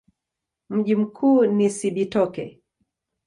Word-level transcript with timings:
Mji 0.69 0.95
mkuu 0.95 1.45
ni 1.45 1.69
Cibitoke. 1.69 2.61